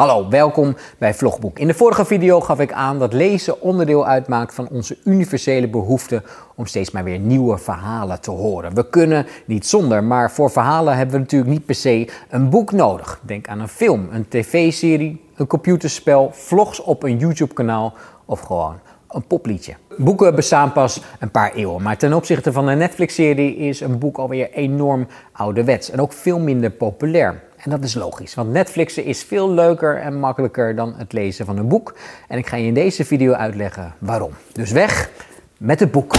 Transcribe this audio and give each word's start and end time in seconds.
Hallo, 0.00 0.28
welkom 0.28 0.76
bij 0.98 1.14
Vlogboek. 1.14 1.58
In 1.58 1.66
de 1.66 1.74
vorige 1.74 2.04
video 2.04 2.40
gaf 2.40 2.60
ik 2.60 2.72
aan 2.72 2.98
dat 2.98 3.12
lezen 3.12 3.60
onderdeel 3.60 4.06
uitmaakt 4.06 4.54
van 4.54 4.68
onze 4.68 4.98
universele 5.04 5.68
behoefte 5.68 6.22
om 6.54 6.66
steeds 6.66 6.90
maar 6.90 7.04
weer 7.04 7.18
nieuwe 7.18 7.58
verhalen 7.58 8.20
te 8.20 8.30
horen. 8.30 8.74
We 8.74 8.88
kunnen 8.88 9.26
niet 9.44 9.66
zonder, 9.66 10.04
maar 10.04 10.30
voor 10.30 10.50
verhalen 10.50 10.96
hebben 10.96 11.14
we 11.14 11.20
natuurlijk 11.20 11.50
niet 11.50 11.66
per 11.66 11.74
se 11.74 12.08
een 12.28 12.50
boek 12.50 12.72
nodig. 12.72 13.20
Denk 13.22 13.48
aan 13.48 13.60
een 13.60 13.68
film, 13.68 14.08
een 14.12 14.28
tv-serie, 14.28 15.24
een 15.36 15.46
computerspel, 15.46 16.30
vlogs 16.32 16.80
op 16.82 17.02
een 17.02 17.18
YouTube-kanaal 17.18 17.92
of 18.24 18.40
gewoon 18.40 18.78
een 19.08 19.26
popliedje. 19.26 19.74
Boeken 19.96 20.34
bestaan 20.34 20.72
pas 20.72 21.02
een 21.18 21.30
paar 21.30 21.52
eeuwen, 21.52 21.82
maar 21.82 21.96
ten 21.96 22.12
opzichte 22.12 22.52
van 22.52 22.68
een 22.68 22.78
Netflix-serie 22.78 23.56
is 23.56 23.80
een 23.80 23.98
boek 23.98 24.18
alweer 24.18 24.50
enorm 24.52 25.06
ouderwets 25.32 25.90
en 25.90 26.00
ook 26.00 26.12
veel 26.12 26.38
minder 26.38 26.70
populair. 26.70 27.48
En 27.62 27.70
dat 27.70 27.84
is 27.84 27.94
logisch, 27.94 28.34
want 28.34 28.50
Netflixen 28.50 29.04
is 29.04 29.22
veel 29.22 29.50
leuker 29.50 29.96
en 29.96 30.18
makkelijker 30.18 30.76
dan 30.76 30.94
het 30.96 31.12
lezen 31.12 31.46
van 31.46 31.58
een 31.58 31.68
boek. 31.68 31.94
En 32.28 32.38
ik 32.38 32.46
ga 32.46 32.56
je 32.56 32.66
in 32.66 32.74
deze 32.74 33.04
video 33.04 33.32
uitleggen 33.32 33.94
waarom. 33.98 34.30
Dus 34.52 34.70
weg 34.70 35.10
met 35.58 35.80
het 35.80 35.90
boek. 35.90 36.14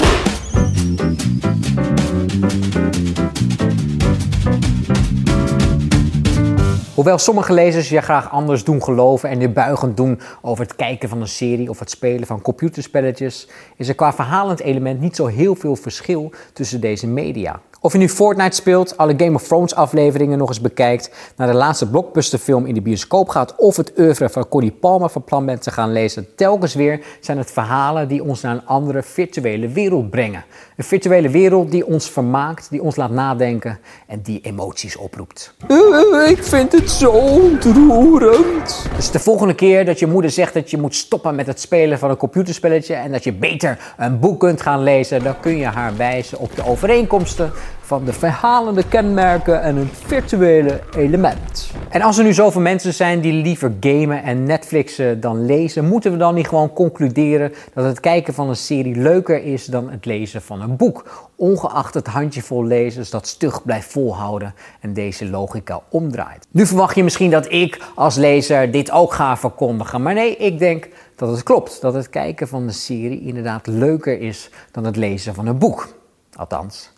Hoewel 6.96 7.18
sommige 7.18 7.54
lezers 7.54 7.90
je 7.90 8.02
graag 8.02 8.32
anders 8.32 8.64
doen 8.64 8.84
geloven 8.84 9.30
en 9.30 9.40
je 9.40 9.50
buigend 9.50 9.98
doen 9.98 10.20
over 10.42 10.64
het 10.64 10.76
kijken 10.76 11.10
van 11.10 11.22
een 11.22 11.28
serie 11.28 11.70
of 11.70 11.80
het 11.80 11.90
spelen 11.90 12.28
van 12.28 12.42
computerspelletjes, 12.42 13.48
is 13.76 13.88
er 13.88 13.96
qua 13.96 14.14
verhalend 14.14 14.60
element 14.60 15.00
niet 15.00 15.16
zo 15.16 15.26
heel 15.26 15.56
veel 15.56 15.76
verschil 15.76 16.32
tussen 16.54 16.82
deze 16.82 17.08
media. 17.08 17.60
Of 17.84 17.92
je 17.92 17.98
nu 17.98 18.10
Fortnite 18.10 18.56
speelt, 18.56 18.98
alle 18.98 19.14
Game 19.18 19.36
of 19.36 19.44
Thrones 19.44 19.76
afleveringen 19.76 20.38
nog 20.38 20.48
eens 20.50 20.62
bekijkt, 20.62 21.12
naar 21.36 21.48
de 21.48 21.54
laatste 21.54 21.90
blockbusterfilm 21.90 22.66
in 22.66 22.74
de 22.74 22.82
bioscoop 22.82 23.30
gaat 23.30 23.56
of 23.56 23.78
het 23.78 23.92
oeuvre 23.98 24.30
van 24.30 24.48
Cody 24.50 24.72
Palmer 24.72 25.10
van 25.10 25.24
plan 25.24 25.46
bent 25.46 25.62
te 25.62 25.72
gaan 25.72 25.92
lezen, 25.92 26.36
telkens 26.36 26.74
weer 26.74 27.06
zijn 27.20 27.38
het 27.38 27.52
verhalen 27.52 28.08
die 28.08 28.24
ons 28.24 28.42
naar 28.42 28.56
een 28.56 28.66
andere 28.66 29.04
virtuele 29.04 29.68
wereld 29.68 30.10
brengen. 30.10 30.46
Een 30.78 30.84
virtuele 30.84 31.30
wereld 31.30 31.72
die 31.72 31.86
ons 31.86 32.10
vermaakt, 32.10 32.70
die 32.70 32.82
ons 32.82 32.96
laat 32.96 33.12
nadenken 33.12 33.80
en 34.08 34.22
die 34.22 34.40
emoties 34.42 34.98
oproept. 34.98 35.54
Uh, 35.68 36.30
ik 36.30 36.44
vind 36.44 36.72
het 36.72 36.90
zo 36.90 37.12
ontroerend. 37.12 38.86
Dus 38.96 39.12
de 39.12 39.20
volgende 39.20 39.56
keer 39.56 39.86
dat 39.86 40.00
je 40.00 40.08
moeder 40.08 40.32
zegt 40.32 40.54
dat 40.54 40.70
je 40.70 40.78
moet 40.78 40.96
stoppen 40.96 41.36
met 41.36 41.48
het 41.48 41.60
spelen 41.60 42.00
van 42.00 42.10
een 42.10 42.18
computerspelletje 42.18 42.94
en 42.94 43.12
dat 43.12 43.24
je 43.24 43.34
beter 43.34 43.94
een 43.98 44.20
boek 44.20 44.40
kunt 44.40 44.62
gaan 44.62 44.84
lezen, 44.84 45.24
dan 45.24 45.40
kun 45.40 45.58
je 45.58 45.66
haar 45.66 45.98
wijzen 45.98 46.40
op 46.40 46.56
de 46.56 46.66
overeenkomsten 46.66 47.52
van 47.92 48.06
de 48.06 48.14
verhalende 48.14 48.88
kenmerken 48.88 49.62
en 49.62 49.76
een 49.76 49.90
virtuele 49.94 50.80
element. 50.96 51.72
En 51.90 52.02
als 52.02 52.18
er 52.18 52.24
nu 52.24 52.34
zoveel 52.34 52.62
mensen 52.62 52.94
zijn 52.94 53.22
die 53.22 53.34
liever 53.34 53.74
gamen 53.80 54.24
en 54.24 54.44
Netflixen 54.44 55.20
dan 55.20 55.46
lezen, 55.46 55.88
moeten 55.88 56.12
we 56.12 56.18
dan 56.18 56.36
niet 56.36 56.48
gewoon 56.48 56.74
concluderen 56.74 57.54
dat 57.74 57.86
het 57.86 58.00
kijken 58.00 58.34
van 58.34 58.50
een 58.50 58.56
serie 58.56 58.96
leuker 58.96 59.44
is 59.44 59.66
dan 59.66 59.90
het 59.90 60.06
lezen 60.06 60.42
van 60.42 60.62
een 60.62 60.76
boek? 60.76 61.30
Ongeacht 61.36 61.94
het 61.94 62.08
handjevol 62.08 62.66
lezers 62.66 63.10
dat 63.10 63.28
stug 63.28 63.64
blijft 63.64 63.92
volhouden 63.92 64.54
en 64.80 64.94
deze 64.94 65.30
logica 65.30 65.82
omdraait. 65.90 66.48
Nu 66.52 66.66
verwacht 66.66 66.96
je 66.96 67.04
misschien 67.04 67.32
dat 67.32 67.52
ik 67.52 67.82
als 67.96 68.16
lezer 68.16 68.72
dit 68.72 68.92
ook 68.92 69.14
ga 69.14 69.38
verkondigen, 69.38 70.02
maar 70.02 70.14
nee, 70.14 70.36
ik 70.36 70.60
denk 70.60 70.88
dat 71.16 71.30
het 71.30 71.44
klopt. 71.44 71.82
Dat 71.82 71.94
het 71.94 72.10
kijken 72.10 72.48
van 72.48 72.68
de 72.68 72.74
serie 72.74 73.22
inderdaad 73.22 73.68
leuker 73.68 74.20
is 74.20 74.50
dan 74.72 74.86
het 74.86 74.96
lezen 74.96 75.34
van 75.34 75.48
een 75.48 75.58
boek. 75.58 75.88
Althans, 76.36 76.92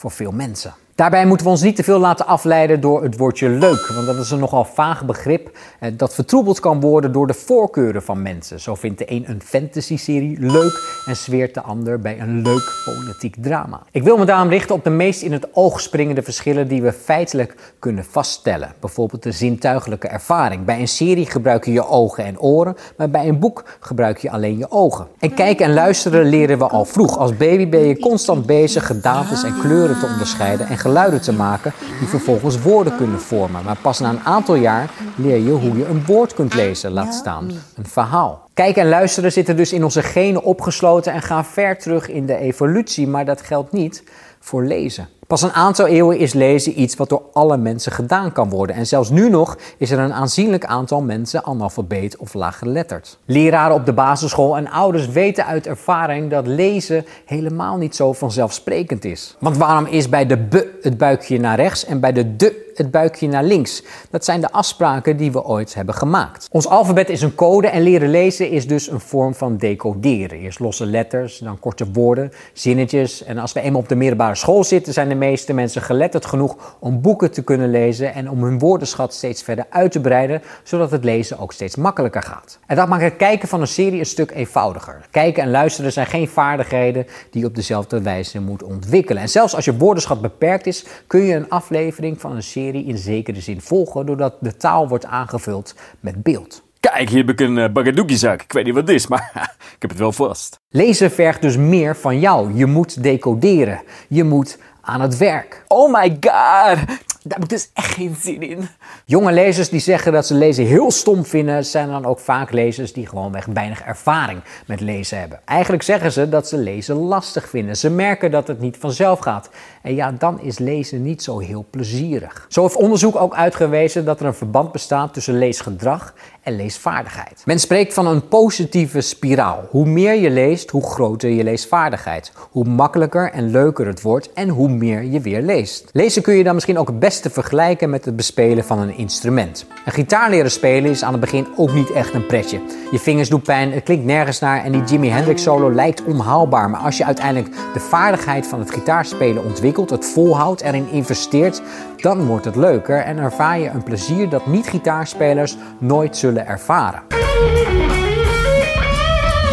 voor 0.00 0.10
veel 0.10 0.32
mensen. 0.32 0.74
Daarbij 1.00 1.26
moeten 1.26 1.46
we 1.46 1.52
ons 1.52 1.62
niet 1.62 1.76
te 1.76 1.82
veel 1.82 1.98
laten 1.98 2.26
afleiden 2.26 2.80
door 2.80 3.02
het 3.02 3.16
woordje 3.16 3.48
leuk, 3.48 3.86
want 3.94 4.06
dat 4.06 4.16
is 4.16 4.30
een 4.30 4.38
nogal 4.38 4.64
vaag 4.64 5.04
begrip 5.04 5.58
eh, 5.78 5.90
dat 5.96 6.14
vertroebeld 6.14 6.60
kan 6.60 6.80
worden 6.80 7.12
door 7.12 7.26
de 7.26 7.34
voorkeuren 7.34 8.02
van 8.02 8.22
mensen. 8.22 8.60
Zo 8.60 8.74
vindt 8.74 8.98
de 8.98 9.10
een 9.10 9.24
een 9.28 9.42
fantasy-serie 9.42 10.36
leuk 10.40 11.02
en 11.06 11.16
zweert 11.16 11.54
de 11.54 11.60
ander 11.60 12.00
bij 12.00 12.20
een 12.20 12.42
leuk 12.42 12.82
politiek 12.84 13.36
drama. 13.40 13.82
Ik 13.90 14.02
wil 14.02 14.16
me 14.16 14.24
daarom 14.24 14.48
richten 14.48 14.74
op 14.74 14.84
de 14.84 14.90
meest 14.90 15.22
in 15.22 15.32
het 15.32 15.48
oog 15.52 15.80
springende 15.80 16.22
verschillen 16.22 16.68
die 16.68 16.82
we 16.82 16.92
feitelijk 16.92 17.74
kunnen 17.78 18.04
vaststellen. 18.04 18.72
Bijvoorbeeld 18.80 19.22
de 19.22 19.32
zintuigelijke 19.32 20.08
ervaring. 20.08 20.64
Bij 20.64 20.80
een 20.80 20.88
serie 20.88 21.26
gebruik 21.26 21.64
je 21.64 21.72
je 21.72 21.86
ogen 21.86 22.24
en 22.24 22.40
oren, 22.40 22.76
maar 22.96 23.10
bij 23.10 23.28
een 23.28 23.38
boek 23.38 23.64
gebruik 23.80 24.18
je 24.18 24.30
alleen 24.30 24.58
je 24.58 24.70
ogen. 24.70 25.06
En 25.18 25.34
kijken 25.34 25.66
en 25.66 25.74
luisteren 25.74 26.24
leren 26.24 26.58
we 26.58 26.66
al 26.66 26.84
vroeg. 26.84 27.18
Als 27.18 27.36
baby 27.36 27.68
ben 27.68 27.86
je 27.86 27.98
constant 27.98 28.46
bezig 28.46 28.86
gedaantes 28.86 29.42
en 29.42 29.60
kleuren 29.60 29.98
te 29.98 30.06
onderscheiden 30.06 30.68
en 30.68 30.78
geluiden 30.90 31.20
te 31.20 31.32
maken 31.32 31.72
die 31.98 32.08
vervolgens 32.08 32.62
woorden 32.62 32.96
kunnen 32.96 33.20
vormen. 33.20 33.64
Maar 33.64 33.76
pas 33.82 33.98
na 33.98 34.10
een 34.10 34.24
aantal 34.24 34.54
jaar 34.54 34.90
leer 35.16 35.38
je 35.38 35.50
hoe 35.50 35.76
je 35.76 35.86
een 35.86 36.04
woord 36.06 36.34
kunt 36.34 36.54
lezen, 36.54 36.90
laat 36.90 37.14
staan 37.14 37.50
een 37.76 37.86
verhaal. 37.86 38.48
Kijken 38.54 38.82
en 38.82 38.88
luisteren 38.88 39.32
zitten 39.32 39.56
dus 39.56 39.72
in 39.72 39.84
onze 39.84 40.02
genen 40.02 40.42
opgesloten 40.42 41.12
en 41.12 41.22
gaan 41.22 41.44
ver 41.44 41.78
terug 41.78 42.08
in 42.08 42.26
de 42.26 42.36
evolutie, 42.36 43.08
maar 43.08 43.24
dat 43.24 43.40
geldt 43.40 43.72
niet 43.72 44.02
voor 44.40 44.64
lezen. 44.64 45.08
Pas 45.30 45.42
een 45.42 45.52
aantal 45.52 45.86
eeuwen 45.86 46.18
is 46.18 46.32
lezen 46.32 46.80
iets 46.80 46.96
wat 46.96 47.08
door 47.08 47.22
alle 47.32 47.56
mensen 47.56 47.92
gedaan 47.92 48.32
kan 48.32 48.48
worden. 48.48 48.76
En 48.76 48.86
zelfs 48.86 49.10
nu 49.10 49.28
nog 49.28 49.58
is 49.78 49.90
er 49.90 49.98
een 49.98 50.12
aanzienlijk 50.12 50.64
aantal 50.64 51.00
mensen 51.00 51.44
analfabeet 51.44 52.16
of 52.16 52.34
laaggeletterd. 52.34 53.18
Leraren 53.24 53.74
op 53.74 53.86
de 53.86 53.92
basisschool 53.92 54.56
en 54.56 54.70
ouders 54.70 55.08
weten 55.08 55.46
uit 55.46 55.66
ervaring 55.66 56.30
dat 56.30 56.46
lezen 56.46 57.04
helemaal 57.24 57.76
niet 57.76 57.96
zo 57.96 58.12
vanzelfsprekend 58.12 59.04
is. 59.04 59.36
Want 59.38 59.56
waarom 59.56 59.86
is 59.86 60.08
bij 60.08 60.26
de 60.26 60.36
b 60.36 60.64
het 60.80 60.98
buikje 60.98 61.40
naar 61.40 61.56
rechts 61.56 61.84
en 61.84 62.00
bij 62.00 62.12
de 62.12 62.36
de 62.36 62.69
het 62.74 62.90
buikje 62.90 63.28
naar 63.28 63.44
links. 63.44 63.82
Dat 64.10 64.24
zijn 64.24 64.40
de 64.40 64.52
afspraken 64.52 65.16
die 65.16 65.32
we 65.32 65.44
ooit 65.44 65.74
hebben 65.74 65.94
gemaakt. 65.94 66.48
Ons 66.50 66.68
alfabet 66.68 67.08
is 67.08 67.22
een 67.22 67.34
code 67.34 67.68
en 67.68 67.82
leren 67.82 68.10
lezen 68.10 68.50
is 68.50 68.66
dus 68.66 68.90
een 68.90 69.00
vorm 69.00 69.34
van 69.34 69.56
decoderen. 69.56 70.38
Eerst 70.38 70.58
losse 70.58 70.86
letters, 70.86 71.38
dan 71.38 71.58
korte 71.58 71.90
woorden, 71.92 72.32
zinnetjes. 72.52 73.24
En 73.24 73.38
als 73.38 73.52
we 73.52 73.60
eenmaal 73.60 73.80
op 73.80 73.88
de 73.88 73.94
middelbare 73.94 74.34
school 74.34 74.64
zitten, 74.64 74.92
zijn 74.92 75.08
de 75.08 75.14
meeste 75.14 75.52
mensen 75.52 75.82
geletterd 75.82 76.26
genoeg 76.26 76.76
om 76.80 77.00
boeken 77.00 77.30
te 77.30 77.42
kunnen 77.42 77.70
lezen 77.70 78.14
en 78.14 78.30
om 78.30 78.42
hun 78.42 78.58
woordenschat 78.58 79.14
steeds 79.14 79.42
verder 79.42 79.66
uit 79.70 79.92
te 79.92 80.00
breiden, 80.00 80.42
zodat 80.62 80.90
het 80.90 81.04
lezen 81.04 81.38
ook 81.38 81.52
steeds 81.52 81.76
makkelijker 81.76 82.22
gaat. 82.22 82.58
En 82.66 82.76
dat 82.76 82.88
maakt 82.88 83.02
het 83.02 83.16
kijken 83.16 83.48
van 83.48 83.60
een 83.60 83.66
serie 83.66 83.98
een 83.98 84.06
stuk 84.06 84.30
eenvoudiger. 84.30 85.06
Kijken 85.10 85.42
en 85.42 85.50
luisteren 85.50 85.92
zijn 85.92 86.06
geen 86.06 86.28
vaardigheden 86.28 87.06
die 87.30 87.40
je 87.40 87.46
op 87.46 87.54
dezelfde 87.54 88.02
wijze 88.02 88.40
moet 88.40 88.62
ontwikkelen. 88.62 89.22
En 89.22 89.28
zelfs 89.28 89.54
als 89.54 89.64
je 89.64 89.76
woordenschat 89.76 90.20
beperkt 90.20 90.66
is, 90.66 90.84
kun 91.06 91.20
je 91.20 91.34
een 91.34 91.48
aflevering 91.48 92.20
van 92.20 92.32
een 92.36 92.42
serie 92.42 92.69
in 92.74 92.98
zekere 92.98 93.40
zin 93.40 93.60
volgen, 93.60 94.06
doordat 94.06 94.36
de 94.40 94.56
taal 94.56 94.88
wordt 94.88 95.06
aangevuld 95.06 95.74
met 96.00 96.22
beeld. 96.22 96.62
Kijk, 96.80 97.08
hier 97.08 97.18
heb 97.18 97.30
ik 97.30 97.40
een 97.40 97.56
uh, 97.56 98.32
Ik 98.32 98.52
weet 98.52 98.64
niet 98.64 98.74
wat 98.74 98.86
het 98.86 98.96
is, 98.96 99.06
maar 99.06 99.30
ik 99.76 99.82
heb 99.82 99.90
het 99.90 99.98
wel 99.98 100.12
vast. 100.12 100.60
Lezen 100.68 101.10
vergt 101.10 101.42
dus 101.42 101.56
meer 101.56 101.96
van 101.96 102.20
jou. 102.20 102.54
Je 102.54 102.66
moet 102.66 103.02
decoderen. 103.02 103.82
Je 104.08 104.24
moet 104.24 104.58
aan 104.80 105.00
het 105.00 105.16
werk. 105.16 105.64
Oh 105.68 105.92
my 105.92 106.16
god, 106.20 106.78
daar 107.22 107.38
heb 107.38 107.42
ik 107.42 107.48
dus 107.48 107.70
echt 107.74 107.94
geen 107.94 108.16
zin 108.20 108.42
in. 108.42 108.68
Jonge 109.04 109.32
lezers 109.32 109.68
die 109.68 109.80
zeggen 109.80 110.12
dat 110.12 110.26
ze 110.26 110.34
lezen 110.34 110.66
heel 110.66 110.90
stom 110.90 111.24
vinden, 111.24 111.64
zijn 111.64 111.88
dan 111.88 112.04
ook 112.04 112.18
vaak 112.18 112.52
lezers 112.52 112.92
die 112.92 113.06
gewoonweg 113.06 113.46
weinig 113.46 113.82
ervaring 113.82 114.40
met 114.66 114.80
lezen 114.80 115.18
hebben. 115.18 115.40
Eigenlijk 115.44 115.82
zeggen 115.82 116.12
ze 116.12 116.28
dat 116.28 116.48
ze 116.48 116.56
lezen 116.56 116.96
lastig 116.96 117.48
vinden. 117.48 117.76
Ze 117.76 117.90
merken 117.90 118.30
dat 118.30 118.46
het 118.46 118.60
niet 118.60 118.76
vanzelf 118.76 119.18
gaat. 119.18 119.50
En 119.82 119.94
ja, 119.94 120.12
dan 120.12 120.40
is 120.40 120.58
lezen 120.58 121.02
niet 121.02 121.22
zo 121.22 121.38
heel 121.38 121.66
plezierig. 121.70 122.46
Zo 122.48 122.62
heeft 122.62 122.76
onderzoek 122.76 123.16
ook 123.16 123.34
uitgewezen 123.34 124.04
dat 124.04 124.20
er 124.20 124.26
een 124.26 124.34
verband 124.34 124.72
bestaat 124.72 125.12
tussen 125.12 125.38
leesgedrag 125.38 126.14
en 126.42 126.56
leesvaardigheid. 126.56 127.42
Men 127.44 127.58
spreekt 127.58 127.94
van 127.94 128.06
een 128.06 128.28
positieve 128.28 129.00
spiraal. 129.00 129.64
Hoe 129.70 129.86
meer 129.86 130.14
je 130.14 130.30
leest, 130.30 130.70
hoe 130.70 130.82
groter 130.82 131.30
je 131.30 131.44
leesvaardigheid. 131.44 132.32
Hoe 132.50 132.64
makkelijker 132.64 133.32
en 133.32 133.50
leuker 133.50 133.86
het 133.86 134.02
wordt 134.02 134.32
en 134.32 134.48
hoe 134.48 134.68
meer 134.68 135.02
je 135.02 135.20
weer 135.20 135.42
leest. 135.42 135.88
Lezen 135.92 136.22
kun 136.22 136.34
je 136.34 136.44
dan 136.44 136.54
misschien 136.54 136.78
ook 136.78 136.86
het 136.86 136.98
beste 136.98 137.09
vergelijken 137.18 137.90
met 137.90 138.04
het 138.04 138.16
bespelen 138.16 138.64
van 138.64 138.78
een 138.78 138.96
instrument. 138.96 139.66
Een 139.84 139.92
gitaar 139.92 140.30
leren 140.30 140.50
spelen 140.50 140.90
is 140.90 141.02
aan 141.02 141.12
het 141.12 141.20
begin 141.20 141.46
ook 141.56 141.72
niet 141.72 141.90
echt 141.90 142.14
een 142.14 142.26
pretje. 142.26 142.60
Je 142.90 142.98
vingers 142.98 143.28
doen 143.28 143.42
pijn, 143.42 143.72
het 143.72 143.84
klinkt 143.84 144.04
nergens 144.04 144.40
naar 144.40 144.64
en 144.64 144.72
die 144.72 144.82
Jimi 144.82 145.08
Hendrix 145.08 145.42
solo 145.42 145.72
lijkt 145.72 146.04
onhaalbaar. 146.04 146.70
Maar 146.70 146.80
als 146.80 146.96
je 146.96 147.04
uiteindelijk 147.04 147.54
de 147.72 147.80
vaardigheid 147.80 148.46
van 148.46 148.58
het 148.58 148.70
gitaarspelen 148.70 149.44
ontwikkelt, 149.44 149.90
het 149.90 150.06
volhoudt, 150.06 150.60
erin 150.60 150.88
investeert, 150.90 151.62
dan 151.96 152.26
wordt 152.26 152.44
het 152.44 152.56
leuker 152.56 152.98
en 152.98 153.18
ervaar 153.18 153.58
je 153.58 153.68
een 153.68 153.82
plezier 153.82 154.28
dat 154.28 154.46
niet-gitaarspelers 154.46 155.56
nooit 155.78 156.16
zullen 156.16 156.46
ervaren. 156.46 157.29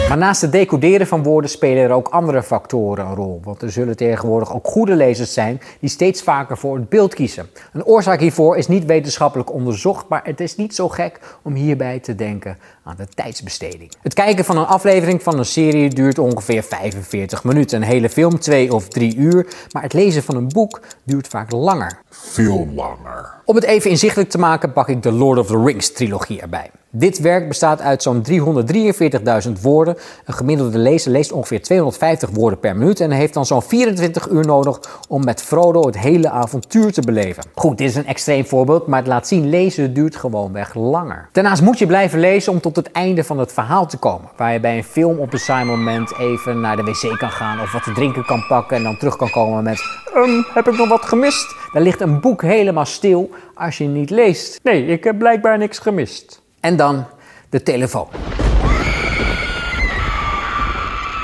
Maar 0.08 0.18
naast 0.18 0.42
het 0.42 0.52
decoderen 0.52 1.08
van 1.08 1.24
woorden 1.24 1.50
spelen 1.50 1.84
er 1.84 1.92
ook 1.92 2.08
andere 2.08 2.44
factoren 2.44 3.06
een 3.06 3.16
rol. 3.16 3.40
Want 3.44 3.62
er 3.62 3.72
zullen 3.72 3.96
tegenwoordig 3.96 4.54
ook 4.54 4.68
goede 4.68 4.96
lezers 4.96 5.34
zijn 5.34 5.62
die 5.80 5.90
steeds 5.90 6.22
vaker 6.22 6.58
voor 6.58 6.76
het 6.76 6.90
beeld 6.90 7.14
kiezen. 7.14 7.50
Een 7.74 7.86
oorzaak 7.86 8.20
hiervoor 8.20 8.58
is 8.58 8.68
niet 8.68 8.86
wetenschappelijk 8.86 9.54
onderzocht, 9.54 10.08
maar 10.08 10.22
het 10.24 10.40
is 10.40 10.56
niet 10.56 10.76
zo 10.76 10.90
gek 10.90 11.20
om 11.42 11.54
hierbij 11.54 12.00
te 12.00 12.16
denken 12.16 12.58
aan 12.84 12.96
de 12.98 13.08
tijdsbesteding. 13.16 13.92
Het 14.02 14.14
kijken 14.14 14.46
van 14.46 14.58
een 14.58 14.66
aflevering 14.66 15.24
van 15.24 15.38
een 15.38 15.46
serie 15.46 15.90
duurt 15.90 16.20
ongeveer 16.20 16.64
45 16.64 17.44
minuten. 17.44 17.82
Een 17.82 17.88
hele 17.88 18.10
film 18.10 18.40
2 18.40 18.74
of 18.74 18.88
3 18.88 19.16
uur. 19.16 19.48
Maar 19.72 19.84
het 19.84 19.94
lezen 19.94 20.24
van 20.24 20.36
een 20.36 20.48
boek 20.48 20.82
duurt 21.04 21.28
vaak 21.28 21.52
langer. 21.52 22.00
Veel 22.10 22.68
langer. 22.76 23.34
Om 23.46 23.56
het 23.56 23.64
even 23.64 23.90
inzichtelijk 23.90 24.30
te 24.30 24.38
maken, 24.38 24.74
pak 24.74 24.90
ik 24.90 25.04
de 25.04 25.12
Lord 25.12 25.40
of 25.40 25.48
the 25.48 25.64
Rings 25.64 25.92
trilogie 25.92 26.42
erbij. 26.42 26.72
Dit 26.98 27.20
werk 27.20 27.48
bestaat 27.48 27.82
uit 27.82 28.04
zo'n 28.04 28.26
343.000 29.46 29.52
woorden. 29.62 29.98
Een 30.26 30.34
gemiddelde 30.34 30.78
lezer 30.78 31.12
leest 31.12 31.32
ongeveer 31.32 31.62
250 31.62 32.30
woorden 32.30 32.60
per 32.60 32.76
minuut 32.76 33.00
en 33.00 33.12
heeft 33.12 33.34
dan 33.34 33.46
zo'n 33.46 33.62
24 33.62 34.30
uur 34.30 34.46
nodig 34.46 35.00
om 35.08 35.24
met 35.24 35.44
Frodo 35.44 35.86
het 35.86 35.98
hele 35.98 36.30
avontuur 36.30 36.92
te 36.92 37.02
beleven. 37.02 37.44
Goed, 37.56 37.78
dit 37.78 37.90
is 37.90 37.96
een 37.96 38.06
extreem 38.06 38.46
voorbeeld, 38.46 38.88
maar 38.88 39.00
het 39.00 39.08
laat 39.08 39.28
zien 39.28 39.50
lezen 39.50 39.94
duurt 39.94 40.16
gewoonweg 40.16 40.74
langer. 40.74 41.30
Daarnaast 41.32 41.62
moet 41.62 41.80
je 41.80 41.86
blijven 41.86 42.20
lezen 42.20 42.52
om 42.52 42.62
tot 42.62 42.76
het 42.76 42.92
einde 42.92 43.24
van 43.24 43.40
het 43.40 43.54
verhaal 43.54 43.88
te 43.88 43.98
komen. 43.98 44.30
Waar 44.38 44.54
je 44.54 44.60
bij 44.60 44.78
een 44.78 44.84
film 44.84 45.18
op 45.18 45.34
een 45.34 45.40
saai 45.40 45.66
moment 45.66 46.18
even 46.20 46.60
naar 46.60 46.76
de 46.76 46.84
wc 46.84 47.18
kan 47.18 47.32
gaan 47.32 47.62
of 47.62 47.72
wat 47.72 47.84
te 47.84 47.92
drinken 47.92 48.26
kan 48.26 48.46
pakken 48.48 48.78
en 48.78 48.84
dan 48.84 48.98
terug 48.98 49.16
kan 49.16 49.30
komen 49.30 49.64
met 49.64 49.82
um, 50.16 50.46
heb 50.54 50.68
ik 50.68 50.78
nog 50.78 50.90
wat 50.90 51.06
gemist? 51.06 51.56
Dan 51.74 51.82
ligt 51.82 52.02
een 52.02 52.20
boek 52.20 52.42
helemaal 52.42 52.86
stil 52.86 53.30
als 53.54 53.78
je 53.78 53.86
niet 53.86 54.10
leest. 54.10 54.60
Nee, 54.64 54.86
ik 54.86 55.04
heb 55.04 55.18
blijkbaar 55.18 55.58
niks 55.58 55.80
gemist. 55.80 56.46
En 56.68 56.76
dan 56.76 57.06
de 57.50 57.64
telefoon. 57.64 58.08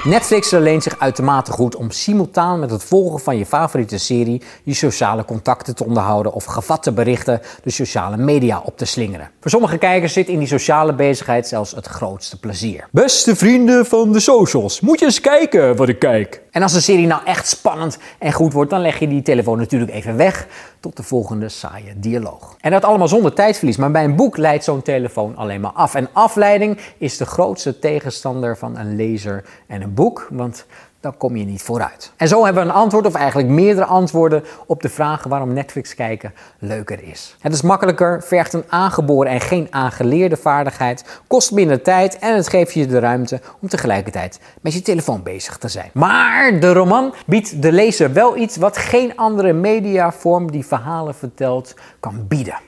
Netflix 0.03 0.51
leent 0.51 0.83
zich 0.83 0.99
uitermate 0.99 1.51
goed 1.51 1.75
om 1.75 1.91
simultaan 1.91 2.59
met 2.59 2.71
het 2.71 2.83
volgen 2.83 3.19
van 3.19 3.37
je 3.37 3.45
favoriete 3.45 3.97
serie 3.97 4.41
je 4.63 4.73
sociale 4.73 5.25
contacten 5.25 5.75
te 5.75 5.85
onderhouden 5.85 6.33
of 6.33 6.43
gevatte 6.45 6.91
berichten 6.91 7.41
de 7.63 7.69
sociale 7.69 8.17
media 8.17 8.61
op 8.65 8.77
te 8.77 8.85
slingeren. 8.85 9.29
Voor 9.39 9.51
sommige 9.51 9.77
kijkers 9.77 10.13
zit 10.13 10.27
in 10.27 10.39
die 10.39 10.47
sociale 10.47 10.93
bezigheid 10.93 11.47
zelfs 11.47 11.71
het 11.71 11.85
grootste 11.85 12.39
plezier. 12.39 12.87
Beste 12.91 13.35
vrienden 13.35 13.85
van 13.85 14.11
de 14.11 14.19
socials, 14.19 14.79
moet 14.79 14.99
je 14.99 15.05
eens 15.05 15.21
kijken 15.21 15.75
wat 15.75 15.89
ik 15.89 15.99
kijk. 15.99 16.42
En 16.53 16.61
als 16.61 16.73
de 16.73 16.79
serie 16.79 17.07
nou 17.07 17.21
echt 17.25 17.47
spannend 17.47 17.97
en 18.17 18.31
goed 18.31 18.53
wordt, 18.53 18.69
dan 18.69 18.81
leg 18.81 18.99
je 18.99 19.07
die 19.07 19.21
telefoon 19.21 19.57
natuurlijk 19.57 19.91
even 19.91 20.15
weg 20.15 20.47
tot 20.79 20.97
de 20.97 21.03
volgende 21.03 21.49
saaie 21.49 21.93
dialoog. 21.99 22.55
En 22.59 22.71
dat 22.71 22.83
allemaal 22.83 23.07
zonder 23.07 23.33
tijdverlies, 23.33 23.77
maar 23.77 23.91
bij 23.91 24.03
een 24.03 24.15
boek 24.15 24.37
leidt 24.37 24.63
zo'n 24.63 24.81
telefoon 24.81 25.35
alleen 25.35 25.61
maar 25.61 25.71
af. 25.71 25.95
En 25.95 26.09
afleiding 26.11 26.79
is 26.97 27.17
de 27.17 27.25
grootste 27.25 27.79
tegenstander 27.79 28.57
van 28.57 28.77
een 28.77 28.95
lezer 28.95 29.45
en 29.67 29.81
een 29.81 29.93
boek, 29.93 30.27
want 30.31 30.65
dan 31.03 31.17
kom 31.17 31.35
je 31.35 31.45
niet 31.45 31.61
vooruit. 31.61 32.11
En 32.17 32.27
zo 32.27 32.45
hebben 32.45 32.63
we 32.63 32.69
een 32.69 32.75
antwoord, 32.75 33.05
of 33.05 33.13
eigenlijk 33.13 33.49
meerdere 33.49 33.85
antwoorden, 33.85 34.43
op 34.65 34.81
de 34.81 34.89
vraag 34.89 35.23
waarom 35.23 35.53
Netflix 35.53 35.95
kijken 35.95 36.33
leuker 36.59 37.03
is. 37.03 37.35
Het 37.39 37.53
is 37.53 37.61
makkelijker, 37.61 38.23
vergt 38.23 38.53
een 38.53 38.63
aangeboren 38.67 39.31
en 39.31 39.41
geen 39.41 39.67
aangeleerde 39.69 40.37
vaardigheid, 40.37 41.21
kost 41.27 41.51
minder 41.51 41.81
tijd 41.81 42.19
en 42.19 42.35
het 42.35 42.49
geeft 42.49 42.73
je 42.73 42.85
de 42.85 42.99
ruimte 42.99 43.41
om 43.61 43.67
tegelijkertijd 43.67 44.39
met 44.61 44.73
je 44.73 44.81
telefoon 44.81 45.23
bezig 45.23 45.57
te 45.57 45.67
zijn. 45.67 45.89
Maar 45.93 46.59
de 46.59 46.73
roman 46.73 47.13
biedt 47.25 47.61
de 47.61 47.71
lezer 47.71 48.13
wel 48.13 48.37
iets 48.37 48.57
wat 48.57 48.77
geen 48.77 49.15
andere 49.17 49.53
mediavorm 49.53 50.51
die 50.51 50.65
verhalen 50.65 51.15
vertelt 51.15 51.75
kan 51.99 52.27
bieden. 52.27 52.59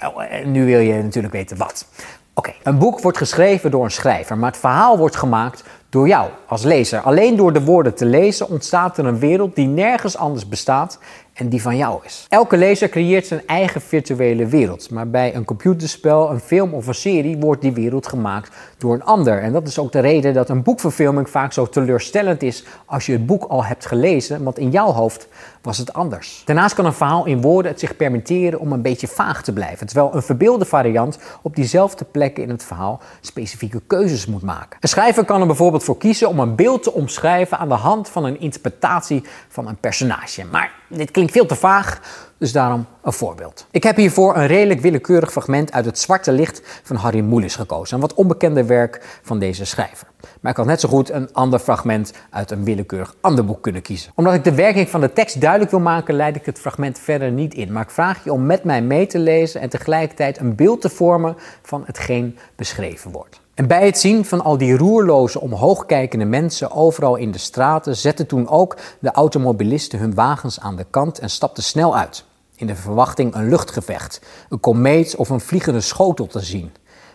Oh, 0.00 0.44
nu 0.44 0.64
wil 0.64 0.78
je 0.78 1.02
natuurlijk 1.02 1.34
weten 1.34 1.56
wat. 1.56 1.86
Oké, 2.34 2.52
een 2.62 2.78
boek 2.78 3.00
wordt 3.00 3.18
geschreven 3.18 3.70
door 3.70 3.84
een 3.84 3.90
schrijver, 3.90 4.38
maar 4.38 4.50
het 4.50 4.60
verhaal 4.60 4.98
wordt 4.98 5.16
gemaakt 5.16 5.64
door 5.88 6.08
jou 6.08 6.30
als 6.46 6.62
lezer. 6.62 7.00
Alleen 7.00 7.36
door 7.36 7.52
de 7.52 7.64
woorden 7.64 7.94
te 7.94 8.04
lezen 8.04 8.48
ontstaat 8.48 8.98
er 8.98 9.06
een 9.06 9.18
wereld 9.18 9.54
die 9.54 9.66
nergens 9.66 10.16
anders 10.16 10.48
bestaat 10.48 10.98
en 11.40 11.48
die 11.48 11.62
van 11.62 11.76
jou 11.76 12.00
is. 12.04 12.26
Elke 12.28 12.56
lezer 12.56 12.88
creëert 12.88 13.26
zijn 13.26 13.42
eigen 13.46 13.80
virtuele 13.80 14.46
wereld, 14.46 14.90
maar 14.90 15.10
bij 15.10 15.34
een 15.34 15.44
computerspel, 15.44 16.30
een 16.30 16.40
film 16.40 16.74
of 16.74 16.86
een 16.86 16.94
serie 16.94 17.36
wordt 17.36 17.62
die 17.62 17.72
wereld 17.72 18.06
gemaakt 18.06 18.56
door 18.78 18.94
een 18.94 19.04
ander. 19.04 19.42
En 19.42 19.52
dat 19.52 19.66
is 19.66 19.78
ook 19.78 19.92
de 19.92 20.00
reden 20.00 20.34
dat 20.34 20.48
een 20.48 20.62
boekverfilming 20.62 21.30
vaak 21.30 21.52
zo 21.52 21.66
teleurstellend 21.66 22.42
is 22.42 22.64
als 22.86 23.06
je 23.06 23.12
het 23.12 23.26
boek 23.26 23.44
al 23.44 23.64
hebt 23.64 23.86
gelezen, 23.86 24.42
want 24.44 24.58
in 24.58 24.70
jouw 24.70 24.92
hoofd 24.92 25.28
was 25.62 25.78
het 25.78 25.92
anders. 25.92 26.42
Daarnaast 26.44 26.74
kan 26.74 26.84
een 26.84 26.92
verhaal 26.92 27.26
in 27.26 27.40
woorden 27.40 27.70
het 27.70 27.80
zich 27.80 27.96
permitteren 27.96 28.60
om 28.60 28.72
een 28.72 28.82
beetje 28.82 29.08
vaag 29.08 29.42
te 29.42 29.52
blijven, 29.52 29.86
terwijl 29.86 30.14
een 30.14 30.22
verbeelde 30.22 30.64
variant 30.64 31.18
op 31.42 31.56
diezelfde 31.56 32.04
plekken 32.04 32.42
in 32.42 32.50
het 32.50 32.64
verhaal 32.64 33.00
specifieke 33.20 33.82
keuzes 33.86 34.26
moet 34.26 34.42
maken. 34.42 34.78
Een 34.80 34.88
schrijver 34.88 35.24
kan 35.24 35.40
er 35.40 35.46
bijvoorbeeld 35.46 35.84
voor 35.84 35.98
kiezen 35.98 36.28
om 36.28 36.38
een 36.38 36.54
beeld 36.54 36.82
te 36.82 36.92
omschrijven 36.92 37.58
aan 37.58 37.68
de 37.68 37.74
hand 37.74 38.08
van 38.08 38.24
een 38.24 38.40
interpretatie 38.40 39.22
van 39.48 39.68
een 39.68 39.76
personage. 39.76 40.44
Maar 40.50 40.79
dit 40.90 41.10
klinkt 41.10 41.32
veel 41.32 41.46
te 41.46 41.54
vaag, 41.54 42.00
dus 42.38 42.52
daarom 42.52 42.86
een 43.02 43.12
voorbeeld. 43.12 43.66
Ik 43.70 43.82
heb 43.82 43.96
hiervoor 43.96 44.36
een 44.36 44.46
redelijk 44.46 44.80
willekeurig 44.80 45.30
fragment 45.30 45.72
uit 45.72 45.84
Het 45.84 45.98
Zwarte 45.98 46.32
Licht 46.32 46.62
van 46.82 46.96
Harry 46.96 47.20
Mulisch 47.20 47.56
gekozen. 47.56 47.94
Een 47.94 48.00
wat 48.00 48.14
onbekende 48.14 48.64
werk 48.64 49.20
van 49.22 49.38
deze 49.38 49.64
schrijver. 49.64 50.06
Maar 50.40 50.50
ik 50.50 50.58
had 50.58 50.66
net 50.66 50.80
zo 50.80 50.88
goed 50.88 51.10
een 51.10 51.32
ander 51.32 51.58
fragment 51.58 52.12
uit 52.30 52.50
een 52.50 52.64
willekeurig 52.64 53.14
ander 53.20 53.44
boek 53.44 53.62
kunnen 53.62 53.82
kiezen. 53.82 54.12
Omdat 54.14 54.34
ik 54.34 54.44
de 54.44 54.54
werking 54.54 54.88
van 54.88 55.00
de 55.00 55.12
tekst 55.12 55.40
duidelijk 55.40 55.70
wil 55.70 55.80
maken, 55.80 56.14
leid 56.14 56.36
ik 56.36 56.46
het 56.46 56.58
fragment 56.58 56.98
verder 56.98 57.30
niet 57.30 57.54
in. 57.54 57.72
Maar 57.72 57.82
ik 57.82 57.90
vraag 57.90 58.24
je 58.24 58.32
om 58.32 58.46
met 58.46 58.64
mij 58.64 58.82
mee 58.82 59.06
te 59.06 59.18
lezen 59.18 59.60
en 59.60 59.68
tegelijkertijd 59.68 60.38
een 60.38 60.54
beeld 60.54 60.80
te 60.80 60.88
vormen 60.88 61.36
van 61.62 61.82
hetgeen 61.86 62.38
beschreven 62.56 63.10
wordt. 63.10 63.40
En 63.60 63.66
bij 63.66 63.86
het 63.86 63.98
zien 63.98 64.24
van 64.24 64.40
al 64.40 64.58
die 64.58 64.76
roerloze, 64.76 65.40
omhoogkijkende 65.40 66.24
mensen 66.24 66.70
overal 66.72 67.16
in 67.16 67.30
de 67.30 67.38
straten, 67.38 67.96
zetten 67.96 68.26
toen 68.26 68.48
ook 68.48 68.76
de 68.98 69.10
automobilisten 69.10 69.98
hun 69.98 70.14
wagens 70.14 70.60
aan 70.60 70.76
de 70.76 70.86
kant 70.90 71.18
en 71.18 71.30
stapten 71.30 71.62
snel 71.62 71.96
uit. 71.96 72.24
In 72.56 72.66
de 72.66 72.74
verwachting 72.74 73.34
een 73.34 73.48
luchtgevecht, 73.48 74.20
een 74.48 74.60
komeet 74.60 75.16
of 75.16 75.28
een 75.28 75.40
vliegende 75.40 75.80
schotel 75.80 76.26
te 76.26 76.40
zien. 76.40 76.72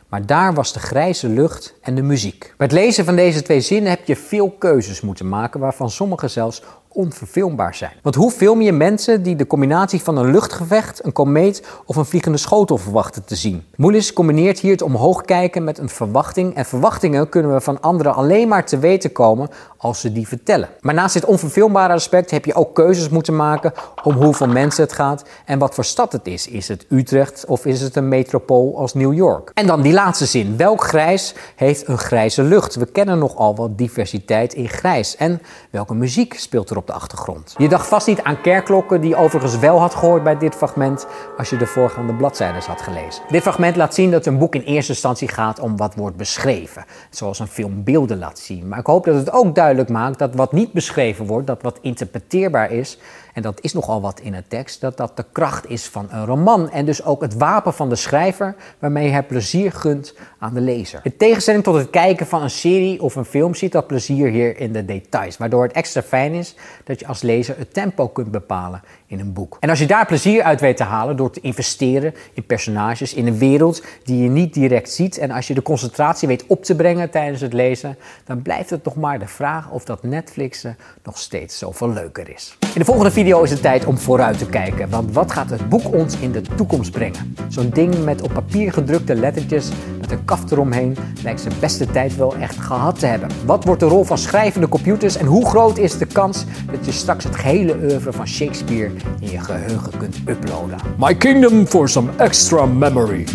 Maar 0.10 0.26
daar 0.26 0.54
was 0.54 0.74
de 0.74 0.80
grijze 0.80 1.30
lucht 1.30 1.74
en 1.82 1.96
de 1.96 2.02
muziek. 2.02 2.54
Bij 2.58 2.68
het 2.68 2.76
lezen 2.76 3.06
van 3.06 3.16
deze 3.16 3.42
twee 3.42 3.62
zinnen 3.62 3.90
heb 3.90 4.06
je 4.06 4.16
veel 4.16 4.52
keuzes 4.52 5.02
moeten 5.02 5.30
maken, 5.30 5.60
waarvan 5.60 5.90
sommige 5.90 6.28
zelfs 6.28 6.62
onverfilmbaar 6.96 7.76
zijn. 7.76 7.92
Want 8.02 8.16
hoe 8.16 8.32
film 8.32 8.62
je 8.62 8.72
mensen 8.72 9.24
die 9.24 9.36
de 9.36 9.48
combinatie 9.48 10.02
van 10.02 10.18
een 10.18 10.32
luchtgevecht, 10.32 11.06
een 11.06 11.12
komeet 11.12 11.64
of 11.86 11.96
een 11.96 12.06
vliegende 12.06 12.38
schotel 12.38 12.78
verwachten 12.78 13.26
te 13.26 13.36
zien? 13.36 13.64
Moelis 13.76 14.14
combineert 14.14 14.60
hier 14.60 14.72
het 14.72 14.82
omhoog 14.82 15.22
kijken 15.22 15.64
met 15.64 15.78
een 15.78 15.90
verwachting 15.90 16.56
en 16.56 16.66
verwachtingen 16.66 17.30
kunnen 17.30 17.54
we 17.54 17.62
van 17.62 17.82
anderen 17.82 18.16
alleen 18.16 18.48
maar 18.48 18.66
te 18.66 18.80
weten 18.80 19.12
komen 19.12 19.50
als 19.78 20.00
ze 20.00 20.12
die 20.12 20.28
vertellen. 20.28 20.70
Maar 20.82 20.94
naast 20.94 21.14
dit 21.14 21.26
onverfilmbare 21.26 21.94
aspect 21.94 22.32
heb 22.32 22.46
je 22.46 22.54
ook 22.54 22.76
keuzes 22.76 23.10
moeten 23.10 23.36
maken 23.36 23.74
om 24.04 24.14
hoeveel 24.14 24.48
mensen 24.48 24.84
het 24.84 24.94
gaat 24.94 25.24
en 25.46 25.60
wat 25.60 25.76
voor 25.76 25.86
stad 25.86 26.12
het 26.12 26.28
is. 26.28 26.48
Is 26.48 26.68
het 26.68 26.86
Utrecht 26.90 27.46
of 27.46 27.66
is 27.66 27.82
het 27.82 27.96
een 27.96 28.08
metropool 28.08 28.78
als 28.78 28.94
New 28.94 29.14
York? 29.14 29.52
En 29.54 29.68
dan 29.68 29.82
die 29.82 29.94
laatste 29.94 30.26
zin. 30.26 30.58
Welk 30.58 30.84
grijs 30.84 31.36
heeft 31.56 31.88
een 31.88 31.98
grijze 31.98 32.44
lucht? 32.44 32.76
We 32.76 32.86
kennen 32.86 33.20
nogal 33.20 33.56
wat 33.56 33.78
diversiteit 33.78 34.54
in 34.54 34.70
grijs. 34.70 35.16
En 35.16 35.42
welke 35.70 35.94
muziek 35.94 36.34
speelt 36.34 36.70
er 36.70 36.78
op 36.86 36.94
de 36.94 37.02
achtergrond? 37.02 37.56
Je 37.58 37.70
dacht 37.70 37.88
vast 37.88 38.08
niet 38.08 38.22
aan 38.24 38.42
kerkklokken, 38.42 39.02
die 39.02 39.16
overigens 39.16 39.60
wel 39.60 39.80
had 39.80 39.96
gehoord 39.96 40.24
bij 40.24 40.38
dit 40.38 40.56
fragment 40.56 41.08
als 41.38 41.50
je 41.50 41.58
de 41.58 41.66
voorgaande 41.66 42.14
bladzijden 42.14 42.62
had 42.68 42.82
gelezen. 42.82 43.24
Dit 43.30 43.42
fragment 43.42 43.76
laat 43.76 43.94
zien 43.94 44.12
dat 44.12 44.26
een 44.26 44.38
boek 44.38 44.56
in 44.56 44.62
eerste 44.62 44.92
instantie 44.92 45.28
gaat 45.28 45.60
om 45.60 45.78
wat 45.78 45.96
wordt 45.96 46.18
beschreven, 46.18 46.86
zoals 47.10 47.40
een 47.40 47.48
film 47.48 47.84
beelden 47.84 48.18
laat 48.18 48.40
zien. 48.40 48.68
Maar 48.68 48.80
ik 48.80 48.86
hoop 48.86 49.06
dat 49.06 49.16
het 49.16 49.32
ook 49.32 49.56
duidelijk 49.56 49.90
maakt 49.90 50.20
dat 50.20 50.36
wat 50.36 50.52
niet 50.52 50.72
beschreven 50.72 51.26
wordt, 51.26 51.48
dat 51.48 51.62
wat 51.62 51.80
interpreteerbaar 51.82 52.72
is, 52.72 52.98
en 53.36 53.42
dat 53.42 53.62
is 53.62 53.74
nogal 53.74 54.02
wat 54.02 54.20
in 54.20 54.34
het 54.34 54.50
tekst, 54.50 54.82
dat 54.82 54.98
dat 54.98 55.18
de 55.18 55.26
kracht 55.32 55.70
is 55.70 55.86
van 55.86 56.08
een 56.12 56.26
roman 56.26 56.70
en 56.70 56.86
dus 56.86 57.04
ook 57.04 57.22
het 57.22 57.34
wapen 57.34 57.74
van 57.74 57.90
de 57.90 57.96
schrijver 57.96 58.56
waarmee 58.80 59.10
hij 59.10 59.24
plezier 59.24 59.72
gunt 59.72 60.14
aan 60.40 60.54
de 60.54 60.62
lezer. 60.62 61.00
In 61.04 61.18
tegenstelling 61.18 61.64
tot 61.64 61.76
het 61.76 61.90
kijken 61.90 62.28
van 62.28 62.42
een 62.42 62.50
serie 62.50 63.02
of 63.02 63.16
een 63.16 63.26
film 63.26 63.56
zit 63.56 63.72
dat 63.72 63.88
plezier 63.88 64.30
hier 64.30 64.60
in 64.60 64.74
de 64.74 64.86
details, 64.86 65.38
waardoor 65.38 65.64
het 65.64 65.72
extra 65.72 66.02
fijn 66.02 66.34
is 66.34 66.56
dat 66.84 67.00
je 67.00 67.08
als 67.08 67.22
lezer 67.22 67.58
het 67.58 67.74
tempo 67.74 68.08
kunt 68.08 68.32
bepalen 68.32 68.82
in 69.08 69.20
een 69.20 69.34
boek. 69.34 69.58
En 69.60 69.70
als 69.70 69.80
je 69.80 69.86
daar 69.86 70.06
plezier 70.06 70.44
uit 70.44 70.62
weet 70.62 70.78
te 70.78 70.84
halen 70.84 71.16
door 71.16 71.32
te 71.32 71.40
investeren 71.40 72.14
in 72.34 72.46
personages, 72.46 73.14
in 73.14 73.28
een 73.28 73.38
wereld 73.38 73.84
die 74.04 74.24
je 74.24 74.30
niet 74.30 74.54
direct 74.54 74.92
ziet 74.92 75.18
en 75.18 75.32
als 75.32 75.48
je 75.48 75.54
de 75.54 75.62
concentratie 75.62 76.28
weet 76.28 76.46
op 76.48 76.64
te 76.64 76.76
brengen 76.76 77.10
tijdens 77.10 77.42
het 77.42 77.54
lezen, 77.54 77.98
dan 78.26 78.42
blijft 78.42 78.70
het 78.70 78.84
nog 78.84 78.96
maar 78.96 79.20
de 79.20 79.28
vraag 79.28 79.70
of 79.72 79.84
dat 79.84 80.04
Netflixen 80.04 80.78
nog 81.04 81.18
steeds 81.18 81.58
zoveel 81.58 81.90
leuker 81.90 82.30
is. 82.30 82.58
In 82.62 82.80
de 82.80 82.86
volgende 82.86 83.12
video 83.12 83.44
is 83.44 83.52
het 83.52 83.62
tijd 83.62 83.86
om 83.86 83.98
vooruit 83.98 84.38
te 84.38 84.46
kijken, 84.46 84.90
want 84.90 85.14
wat 85.14 85.32
gaat 85.32 85.50
het 85.50 85.70
boek 85.70 85.94
ons 85.94 86.18
in 86.18 86.32
de 86.32 86.42
toekomst 86.42 86.92
brengen? 86.92 87.36
Zo'n 87.50 87.70
ding 87.70 88.04
met 88.04 88.22
op 88.22 88.34
papier 88.34 88.74
gedrukte 88.74 89.16
lettertjes 89.16 89.70
met 90.00 90.12
een 90.12 90.26
kaft 90.26 90.52
eromheen 90.52 90.98
lijkt 91.24 91.42
zijn 91.42 91.54
beste 91.60 91.86
tijd 91.86 92.16
wel 92.16 92.36
echt 92.36 92.58
gehad 92.58 93.00
te 93.00 93.06
hebben. 93.06 93.30
Wat 93.46 93.64
wordt 93.64 93.80
de 93.80 93.88
rol 93.88 94.04
van 94.04 94.18
schrijvende 94.18 94.70
computers 94.70 95.18
en 95.18 95.26
hoe 95.26 95.46
groot 95.46 95.78
is 95.78 95.98
de 95.98 96.06
kans 96.06 96.46
dat 96.72 96.86
je 96.86 96.92
straks 96.92 97.24
het 97.24 97.36
gehele 97.36 97.76
oeuvre 97.82 98.14
van 98.14 98.28
Shakespeare 98.28 98.95
in 99.20 99.30
je 99.32 99.40
geheugen 99.40 99.98
kunt 99.98 100.16
uploaden. 100.26 100.80
My 100.98 101.16
Kingdom 101.16 101.68
for 101.68 101.90
some 101.90 102.12
extra 102.18 102.66
memory. 102.66 103.26